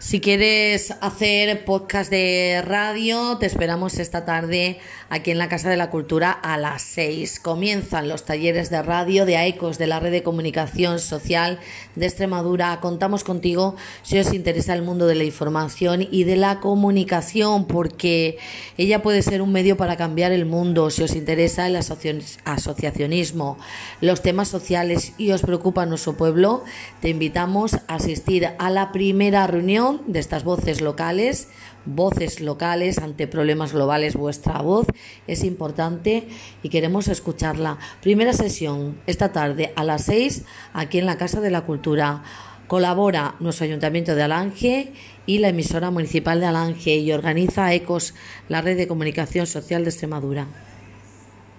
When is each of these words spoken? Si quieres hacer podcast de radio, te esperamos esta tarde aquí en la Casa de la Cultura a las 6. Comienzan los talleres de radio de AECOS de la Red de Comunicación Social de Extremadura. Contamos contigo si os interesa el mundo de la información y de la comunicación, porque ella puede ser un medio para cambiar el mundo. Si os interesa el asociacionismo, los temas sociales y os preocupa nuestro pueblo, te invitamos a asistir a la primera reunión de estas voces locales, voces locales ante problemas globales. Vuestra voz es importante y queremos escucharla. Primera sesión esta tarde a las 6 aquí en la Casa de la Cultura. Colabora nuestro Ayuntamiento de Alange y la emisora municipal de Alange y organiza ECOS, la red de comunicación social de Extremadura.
Si 0.00 0.20
quieres 0.20 0.94
hacer 1.00 1.64
podcast 1.64 2.08
de 2.08 2.62
radio, 2.64 3.36
te 3.38 3.46
esperamos 3.46 3.98
esta 3.98 4.24
tarde 4.24 4.78
aquí 5.08 5.32
en 5.32 5.38
la 5.38 5.48
Casa 5.48 5.70
de 5.70 5.76
la 5.76 5.90
Cultura 5.90 6.30
a 6.30 6.56
las 6.56 6.82
6. 6.82 7.40
Comienzan 7.40 8.08
los 8.08 8.24
talleres 8.24 8.70
de 8.70 8.80
radio 8.80 9.26
de 9.26 9.36
AECOS 9.36 9.76
de 9.76 9.88
la 9.88 9.98
Red 9.98 10.12
de 10.12 10.22
Comunicación 10.22 11.00
Social 11.00 11.58
de 11.96 12.06
Extremadura. 12.06 12.78
Contamos 12.80 13.24
contigo 13.24 13.74
si 14.02 14.20
os 14.20 14.32
interesa 14.32 14.72
el 14.72 14.82
mundo 14.82 15.08
de 15.08 15.16
la 15.16 15.24
información 15.24 16.06
y 16.08 16.22
de 16.22 16.36
la 16.36 16.60
comunicación, 16.60 17.66
porque 17.66 18.38
ella 18.76 19.02
puede 19.02 19.22
ser 19.22 19.42
un 19.42 19.50
medio 19.50 19.76
para 19.76 19.96
cambiar 19.96 20.30
el 20.30 20.46
mundo. 20.46 20.90
Si 20.90 21.02
os 21.02 21.16
interesa 21.16 21.66
el 21.66 21.74
asociacionismo, 21.74 23.58
los 24.00 24.22
temas 24.22 24.46
sociales 24.46 25.12
y 25.18 25.32
os 25.32 25.42
preocupa 25.42 25.86
nuestro 25.86 26.16
pueblo, 26.16 26.62
te 27.00 27.08
invitamos 27.08 27.74
a 27.74 27.96
asistir 27.96 28.48
a 28.60 28.70
la 28.70 28.92
primera 28.92 29.48
reunión 29.48 29.87
de 30.06 30.18
estas 30.18 30.44
voces 30.44 30.80
locales, 30.80 31.48
voces 31.84 32.40
locales 32.40 32.98
ante 32.98 33.26
problemas 33.26 33.72
globales. 33.72 34.14
Vuestra 34.14 34.60
voz 34.60 34.86
es 35.26 35.44
importante 35.44 36.28
y 36.62 36.68
queremos 36.68 37.08
escucharla. 37.08 37.78
Primera 38.02 38.32
sesión 38.32 39.00
esta 39.06 39.32
tarde 39.32 39.72
a 39.76 39.84
las 39.84 40.04
6 40.04 40.44
aquí 40.72 40.98
en 40.98 41.06
la 41.06 41.18
Casa 41.18 41.40
de 41.40 41.50
la 41.50 41.62
Cultura. 41.62 42.22
Colabora 42.66 43.34
nuestro 43.40 43.64
Ayuntamiento 43.64 44.14
de 44.14 44.22
Alange 44.22 44.92
y 45.24 45.38
la 45.38 45.48
emisora 45.48 45.90
municipal 45.90 46.38
de 46.38 46.46
Alange 46.46 46.96
y 46.96 47.12
organiza 47.12 47.72
ECOS, 47.72 48.14
la 48.48 48.60
red 48.60 48.76
de 48.76 48.86
comunicación 48.86 49.46
social 49.46 49.84
de 49.84 49.90
Extremadura. 49.90 50.46